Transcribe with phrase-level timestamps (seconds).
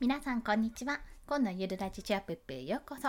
[0.00, 1.00] 皆さんこんにちは。
[1.26, 3.08] 今のゆるラジチアップップへようこそ。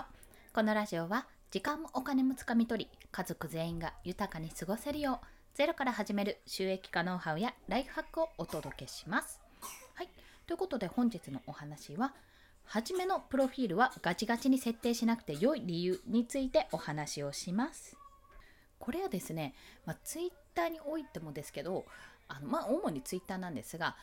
[0.52, 9.40] このラジオは時間もお金もつかみ取り家族全員が豊かに過ごせるようゼロから始める収益化ノウハウやライフハックをお届けします。
[9.94, 10.10] はい。
[10.48, 12.16] ということで本日のお話は
[12.64, 17.96] はじめのプロフィールはガチガチに設定しなくて良い理由についてお話をします。
[18.80, 19.54] これはですね、
[19.86, 21.86] まあ、ツイッターにおいてもですけど
[22.28, 23.96] あのまあ主にツイッターなんですが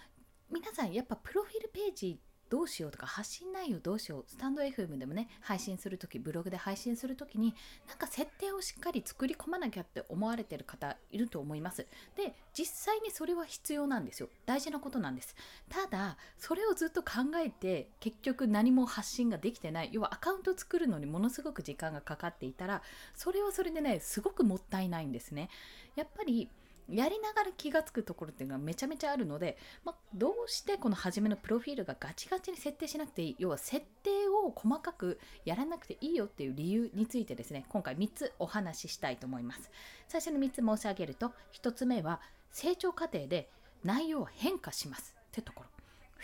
[0.53, 7.55] 皆さんやっぱプロフィールページどうしようとか発信内容どうしようスタンド FM でもね配信するときブログで配信するときに
[7.89, 11.87] なんか設定をしっかり作り込まなきゃって思われてる方いると思います。
[12.17, 14.29] で実際にそれは必要なんですよ。
[14.47, 15.35] 大事なことなんです。
[15.69, 19.91] ただそれをずっと考えて結局何も発信ができてない。
[19.93, 22.83] 要はアカウント作るのにものすごく時間がかかっていたら
[23.15, 25.51] それはそれでねすごくもったいないんですね。
[25.97, 26.49] やっぱり
[26.89, 39.71] やりながら気がつくところっていうのがめちゃめちゃあるので、まあ、どうしてこの初めのプロフィールがガチガチに設定しなくていい要は設定を細かくやらなくていいよっていう理由についてですね今回3つお話ししたいと思います。
[40.09, 42.21] 最初の3つ申し上げると1つ目は
[42.53, 43.51] 成長過程で
[43.85, 45.71] 内容は変化しますってところ。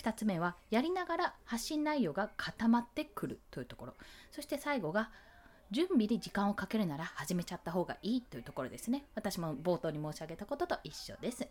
[0.01, 3.95] 2つ目はやりながら発信内容が固まってくるというところ。
[4.31, 5.11] そして最後が
[5.73, 9.07] 準備に時間をかけるなら始めちゃった方がいいというところですね。
[9.15, 11.49] 私も冒頭に申し上げたことと一緒です。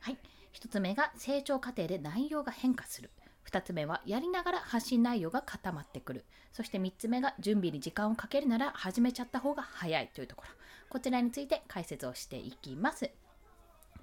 [0.00, 0.18] はい。
[0.54, 3.10] 1つ目が成長過程で内容が変化する。
[3.48, 6.24] 2つ目はやりながら発信内容が固まってくる。
[6.52, 10.50] そして3つ目が準備に時間をかけるなら始めちゃった方が早いというところ。
[10.90, 13.08] こちらについて解説をしていきます。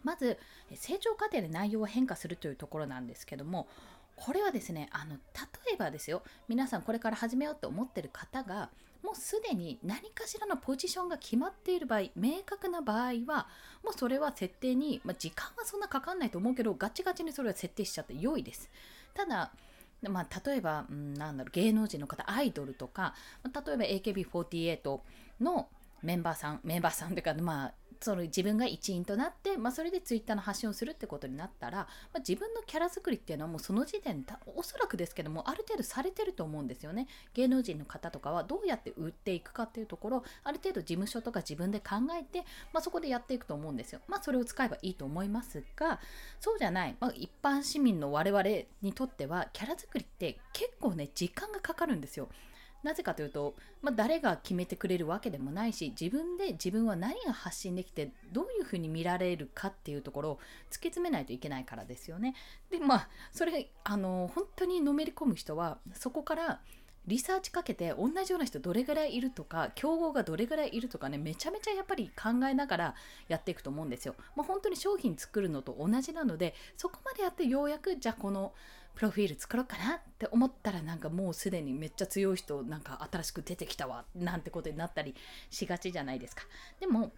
[0.03, 0.37] まず、
[0.75, 3.67] 成長過程で内容が変化するというところなんですけども、
[4.15, 8.69] これはですね、あの、例えばですよ、皆さんこれから始めようと思ってる方が、
[9.05, 13.47] もうすでに何かしらのポジションが決まっている場合、明確な場合は、
[13.83, 18.71] もうそれは設定に、まあ、時間はそんなかかんないと思うけど、ガチガチにそれは設定しちゃって良いです。
[19.13, 19.51] ただ、
[20.09, 24.99] まあ、例えば、うん、なんだろう、芸能人の方、アイドルとか、例えば AKB48
[25.39, 25.67] の
[26.05, 31.85] メンバーさん、メンバーさんというか、まあ、その自分が一員となって、まあ、それでツイッターの発信をするってことになったら、ま
[32.15, 37.07] あ、自分のキャラ作りっていうのはもうその時点でおそらくですけどもある程度されてると思うんですよね。
[37.33, 44.01] 芸能人の方とかはどうやって売っていくかっていうところある程度事務所とか自分で考えて、まあ、そこでやっていくと思うんですよ。
[44.07, 45.99] まあそれを使えばいいと思いますが
[46.39, 48.43] そうじゃない、まあ、一般市民の我々
[48.81, 52.29] にとってはキャラ作りって結構ね時間がかかるんですよ。
[52.85, 62.35] なぜかというと、まあ、誰が決めてくれるわけでもないし自分で自分は何が発信できてどういうふうに見られるかっていうところを突き詰めないといけないからですよね。
[62.69, 66.61] でまあそれあの本当にのめり込む人はそこから
[67.07, 72.95] リサーチかけて同じような人どれぐらいいるとか競合がどれぐらいいるとかねめちゃめちゃやっぱり考えながら
[73.27, 74.15] やっていくと思うんですよ。
[74.35, 78.53] まあ、本当に商品作るのと同じなのでそこまでやってようやくじゃあこの
[78.95, 85.15] プロフィール作ろうかなって思ったらなんかもうすでにめっちゃ強い人なんか新しく出てきたわなんてことになったり
[85.49, 86.43] しがちじゃないですか。
[86.79, 87.11] でも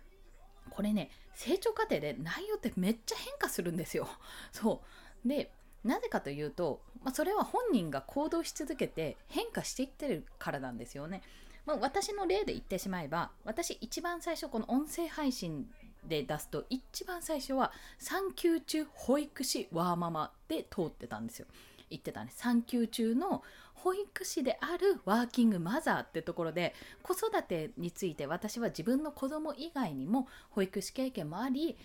[0.69, 4.07] これね成長過程で内容ってめっちゃ変化するんですよ。
[4.51, 4.81] そ
[5.25, 5.51] うで
[5.83, 11.21] なぜかというと、まあ、それは本人が行動し続けて変化していってるからなんですよね。
[11.65, 15.69] まあ、私の例で言ってしまえば私一番最初この音声配信
[16.05, 21.47] で出すと一番最初は産休中保育士ワーママで通ってたんですよ。
[21.89, 23.43] 言ってたね産休中の
[23.73, 31.77] 保育士であるワーキングマザーってところで子育てについて私は自分の子供以外にも保育士経験もあり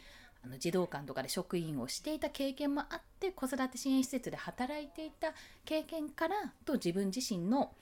[0.45, 5.35] あの児童館とかで職員をしていた経験もあって子育て支援施設で働いていた
[5.65, 6.35] 経験から
[6.65, 7.73] と自分自身の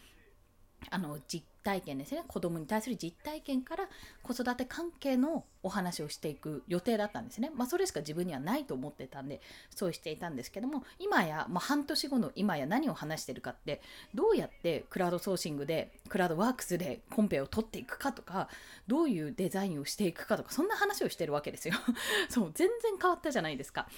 [0.89, 3.89] あの実体験ですね子供に対する実体験から
[4.23, 7.51] 子育て関係のお話をしていく予定だったんですね。
[7.55, 9.41] まあそれしか自分にはないと思ってたんで
[9.75, 13.83] そうしていたんですけども今や、まあ、半年後の今や何を話してるかって
[14.15, 18.49] どうやってクラウドソーシングでクラウドワークスでコンペを取っていくかとか
[18.87, 21.75] どういうデザインをしていくかとかそんな話をしてるわけですよ。
[22.31, 23.89] そう全然変わったじゃないですか。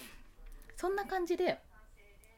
[0.76, 1.60] そんな感じで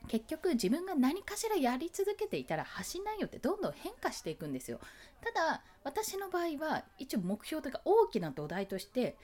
[0.09, 4.79] 結局自分が何かしらやり続けていたら発信内容ってどんどん変化していくんですよ。
[5.23, 9.17] ただ私の場合は一応目標というか大きな土台として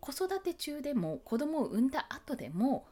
[0.00, 2.86] 子育て中でも子供を産んだ後でも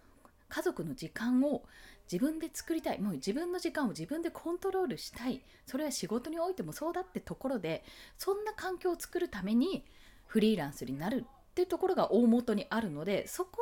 [0.49, 1.63] 家族の時間を
[2.11, 7.85] 自分で作りたいもう自分の時間を自分でコントロールしたいそれは仕事においてもそうだってところで
[8.17, 9.85] そんな環境を作るために
[10.27, 13.59] フリーランスになるっていうところが大元にあるのでそこ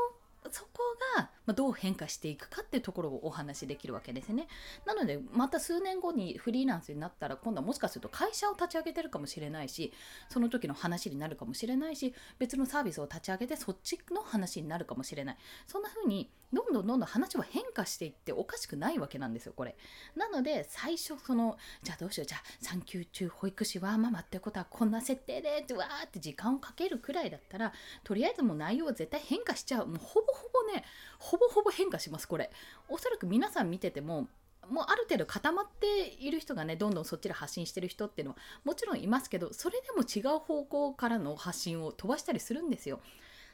[0.51, 0.81] そこ
[1.17, 4.49] がまあ、どう変化していくかっていうところをお話しできるわけですね。
[4.87, 9.93] なのでまた数年後にフリーランスになったら今度はもしかすると会社を立ち上げてるかもしれないし
[10.29, 15.37] その時の話になるかもしれないし別のサービスを立ち上げてそっちの話になるかもしれない
[15.67, 19.77] そんな風にどんどんどんどん話は変化していっておかしくないわけなんですよこれ。
[20.17, 27.73] なので最初そのじゃあどうしようじゃあ産休中保育士はママってことはこんな設定でってわーって時間をかけるくらいだったら
[28.05, 30.85] とりあえずもう内容は絶対変化しちゃうもうほぼほぼね
[31.19, 32.49] ほほぼほぼ変化しますこれ。
[32.89, 34.29] おそらく皆さん見てても
[34.69, 43.01] もうある程度固まっている人がねどんどんそっちで発信してる人っていうのはもちろんいますけどそれでも違う方向からの発信を飛ばしたりするんですよ。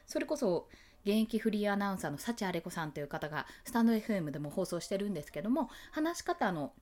[0.05, 0.67] それこそ
[1.03, 6.73] 現役フリーアナウンサーの幸あれ子さんという方がスタンド FM でも放送してるんですけども話し方の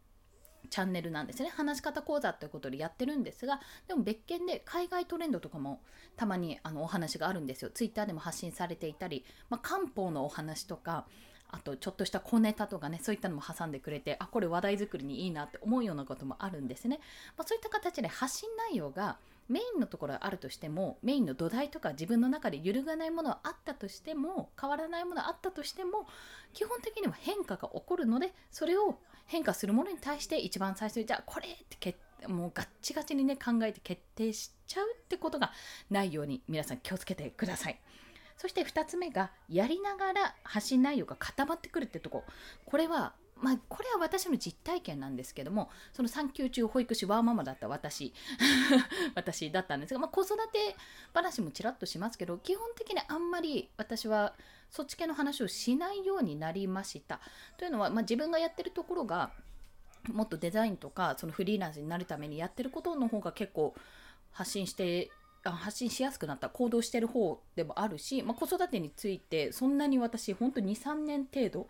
[0.69, 1.49] チャンネルなんですね。
[1.49, 5.81] 話し方講座ということでやってるんですがでも別件で海外トレンドとかも
[6.15, 7.71] たまにあのお話があるんですよ。
[7.71, 11.05] ツイッターでも発信されていたり、まあ、漢方のお話とか
[11.51, 16.99] あとちょっとした小ネタとかねそういったのも挟んでくれてあこれ話題作りにいいなって思うようなこともあるんですね、
[17.37, 19.17] まあ、そういった形で発信内容が
[19.47, 26.05] メインのところはあるとしてもメインの土台とか自分の中で揺るがないものはあったとしても変わらないものはあったとしても
[26.53, 28.99] 基本的には変化が起こるのでそれを
[29.29, 35.51] 変化するものに対して一番最初にじゃあこれって決もうガッチガチにね考えて決定しちゃうってことが
[35.89, 37.79] ないように皆さん気をつけてください。
[38.37, 42.23] そして2つ目がやりながら発信内容が固まってくるってとこ
[42.65, 48.13] これはまあ、これは私の実体験なんですけどもその産休中保育士ワーママだった私
[49.15, 50.75] 私だったんですが、まあ、子育て
[51.13, 54.35] 話もちらっとしますけど基本的にあんまり私は
[54.69, 57.19] そっち系の話をしないようになりました。
[57.57, 59.31] というのは、まあ、自分がやってるところが
[60.07, 63.73] もっとデザインとかそのフリーランスになるためにやってることの方が結構
[64.31, 65.11] 発信して
[65.43, 71.67] 発信しやすくなった行動してる方でもあるし、まあ、子育てについてそんなに私本当23年程度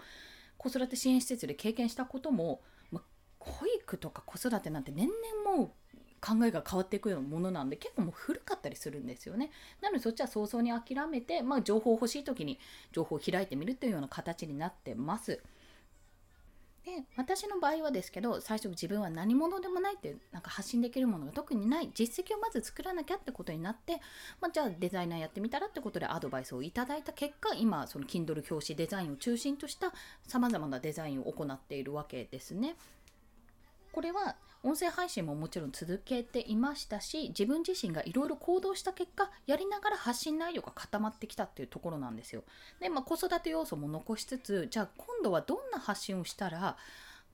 [0.59, 2.61] 子育て支援施設で経験したことも、
[2.91, 3.01] ま、
[3.39, 5.71] 保育とか子育てなんて年々もう
[6.21, 9.51] 考えが変わっていくようなものなんで結構もう古かったりするんですよね。
[9.81, 12.59] なのでそっちは早々に諦めて、まあ、情報欲しい時に
[12.91, 15.41] 情報を開いてみるというような形になってます。
[16.89, 24.01] で私の場合はですけど最初自分は何者でもないってなんか発信できるものが特にない実績をまず作らなきゃってことになって、
[24.41, 29.93] まあ、じゃあデザイナーやってみたらってことでアドバイスをいただいた結果今その Kindle 表紙デザインを中心とした
[30.27, 32.75] さまざまなデザインを行っているわけですね。
[33.91, 42.43] これは音声配信ももちろん続けていましたし自分自身がいろいろ行動した結果やりながら発信内容が固まってきたっていうところなんですよ。
[42.81, 46.75] で、まあ、子育て要素も残しつつじゃあ今度はどんな発信をしたら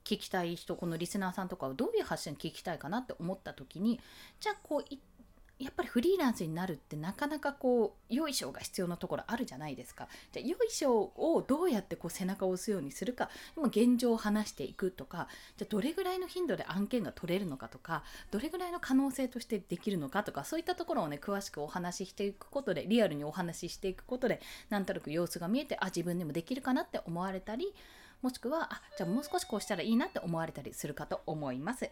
[0.04, 3.98] 聞きたい人このリスナーさんとかをどういう発信聞きたいかなって思った時に
[4.38, 5.15] じゃあこういった
[5.58, 10.06] やっぱりフリーランスになるってなかなかこうよいしょが必要なところあるじゃないですか。
[10.32, 27.72] じゃあよいしょをどうやってこう背中を押すようにするか今現状を話していくとかじゃどれぐらいの頻度で案件が取れるのかとかどれぐらいの可能性としてできるのかとかそういったところをね詳しくお話ししていくことでリアルにお話ししていくことでなんとなく様子が見えてあ自分でもできるかなって思われたり
[28.20, 31.90] もしくはあじゃあもう少しこうしたらいいなって思われたりするかと思います。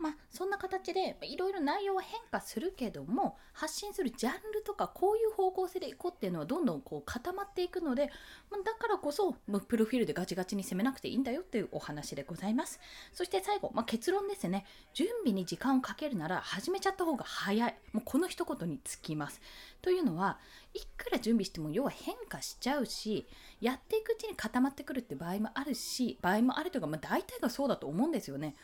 [0.00, 8.10] まあ、そんな形でいろいろ内容は変化するけども発信するジャンルとかこういう方向性でいこうっていうのはどんどんこう固まっていくので、
[8.50, 9.34] ま、だからこそ
[9.68, 12.80] プロフィールでガチガチに攻めなくていいんだよっていうお話でございます。
[13.12, 14.64] そして最後、まあ、結論ですね。
[14.94, 17.74] 準備に時間をかけるなら始めちゃった方が早い。
[17.92, 19.42] もうこの一言につきます。
[19.82, 20.38] というのは
[20.72, 23.26] いくら準備しても要は変化しちゃうし
[23.60, 28.54] やっていくうちに固まってくるって場合もあるし場合もあるというか、まあ、大体がそうだと思うんですよね。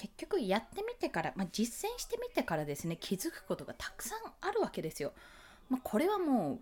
[0.00, 5.12] 結局やってみてから、まあ、実践してみてからですね気づくことがたくさんあるわけですよ。
[5.68, 6.58] まあ、これはもう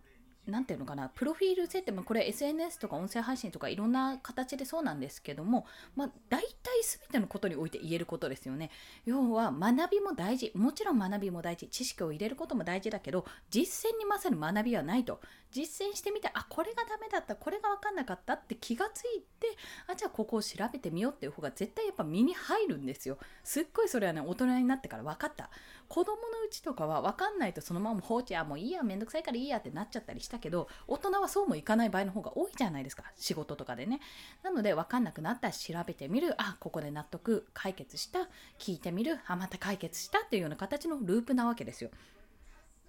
[0.49, 6.49] 何て言うのかなプロフィール設定もこれ SNS とか音声配信とかいろんな形でそうなんですけども、まあ、大体
[6.83, 8.71] 全てのことにおいて言えることですよね。
[9.05, 10.53] 要は学びも大事。
[10.55, 11.69] もちろん学びも大事。
[11.69, 15.21] 知識を入れることも大事だけど実践に勝る学びはないと。
[15.51, 17.37] 実践してみてあこれがダメだった。
[17.37, 19.49] これが分かんなかったって気がついて
[19.87, 23.19] あじゃあここを調べてみようっていう方が絶対やっぱ身に入るんですよ。
[23.45, 25.51] すっごいそれはね大人になってから分かった。
[25.89, 34.01] 子供のうちとかは分かんないとそのまま放置あもういいやめんどくさいからいいやってなっちゃったりしたけど大人はそうもいかない場合の方が多いじゃないですか仕事とかでね。
[34.43, 36.35] なので分かんなくなったら調べてみる。
[36.41, 38.29] あここで納得解決した。
[38.59, 39.19] 聞いてみる。
[39.27, 41.91] あまた解決したっていうような形のループなわけですよ。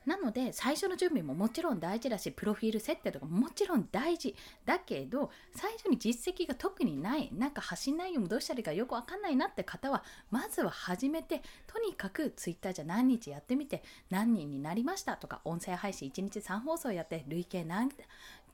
[0.06, 4.36] なので最初の準備ももちろん大事だしプロフィール設定とかももちろん大事。
[4.66, 17.90] だけど最初に実績が特にないなんか発信内容もどうしたらいいかよくわかんないなって方はまずは始めてとにかく Twitter じゃ何日やってみて何人になりましたとか音声配信1日3放送やって累計何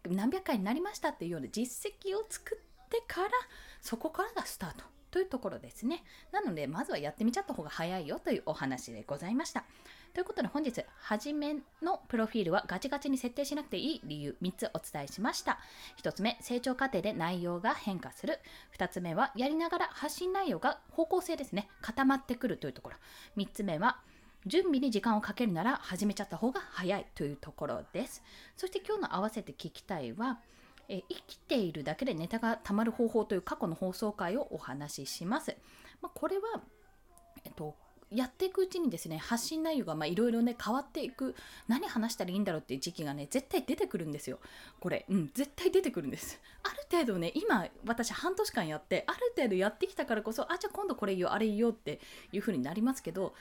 [0.10, 3.30] 何百回になりましたっていうような実績を作ってから
[3.82, 4.96] そこからがスタート。
[5.16, 6.04] というところですね。
[6.34, 9.64] なのでまずはやってみちゃった方が早いよというお話でございました。
[10.16, 15.60] ということで本日、初めのプロフィールはガチガチに設定しなくていい理由3つお伝えしました。
[16.02, 18.40] 1つ目、成長過程で内容が変化する。
[18.78, 22.96] 2つ目は、やりながら発信内容が方向性ですね、固まってくるというところ。
[23.36, 24.00] 3つ目は、
[24.46, 28.24] 準備に時間をかけるなら始めちゃった方が早いというところです。
[28.56, 30.40] そして今日の合わせて聞きたいは、
[30.88, 35.58] え生きているだけでネタがたまる方法という過去の放送回をお話しします。
[36.02, 36.62] まあ、これは、
[37.44, 37.76] えっと、
[38.12, 41.36] やっていくうちにですね発信内容がいろいろね変わっていく
[41.68, 44.40] 何話したらいいんだろうっていう時期がね絶対出てくるんですよ。
[44.80, 46.40] これうん絶対出てくるんです。
[46.64, 52.00] ある程度ね今私半年間やってある程度やってきたからこそあじゃあ今度これ言おうあれ言おうって
[52.32, 53.34] いう風になりますけど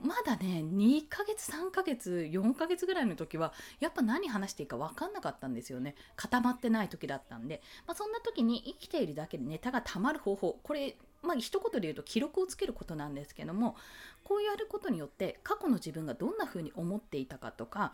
[0.00, 5.94] まだね2ヶ月3ヶ月4ヶ月ぐらいの時はやっぱ何話していいか分かんなかったんですよね。
[6.16, 13.76] 固まってない時だったんで、まあ、そんな時に生きているだけでネタがたまる方法これまあ一言で言うと記録をつけることなんですけども
[14.24, 17.92] こうやることによって過去の自分がどんな風に思っていたかとか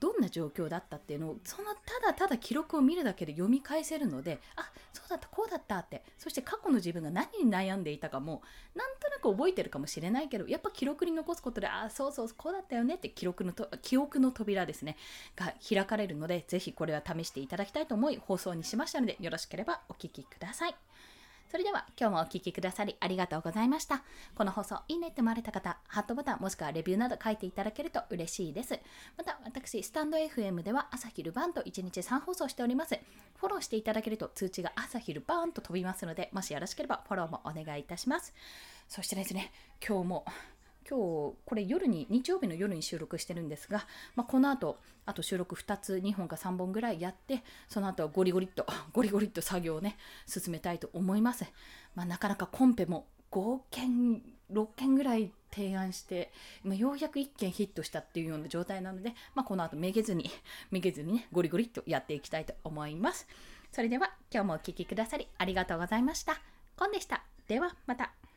[0.00, 8.42] どんな状況だったっていうのをそのただただ記録を見るだけで読み返せるのであそうだったこうだったってそして過去の自分が何に悩んでいたかも
[8.76, 14.96] なんとなく覚えてるかもしれないけどやっぱ記録に残すことであそうそうこうだったよねって記録のと記憶の扉ですね
[15.36, 20.97] が開かれるのでぜひこれは試していただきたいと思い放送にしましたのでよろしければお聴きください。
[21.50, 24.02] それでは今日もお聴きくださりありがとうございました。
[24.34, 28.78] この放送いいねって思われた方、ハットボタンもしくはレビューなど書いていただけると嬉しいです。
[29.16, 32.98] また私、スタンド FM では朝昼晩と1日3放送しております。
[33.36, 38.34] フォローしていただけると通知が朝昼晩と飛びますので、もしよろしければフォローもお願いいたします。
[38.86, 39.50] そしてですね、
[39.86, 40.26] 今日も
[40.88, 51.44] 今日これ夜に日曜日の夜に収録してるんですが、まあ、この後あと収録2つ2本か3本ぐらいやってその後はゴリゴリっと ゴリゴリっと作業をね進めたいと思います、
[51.94, 56.30] まあ、なかなかコンペも5件6件ぐらい提案して、
[56.62, 60.30] まあ、ようやく1件ヒットしたっていうような状態なので、まあ、この後めげずに
[60.70, 63.26] めげずにねゴリゴリっとやっていきたいと思います。
[63.70, 66.40] それでは今日もお聴きくださりありがとうございました。
[66.76, 67.22] コンでした。
[67.46, 68.27] ではまた。